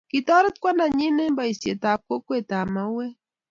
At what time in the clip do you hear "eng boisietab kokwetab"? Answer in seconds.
1.23-2.67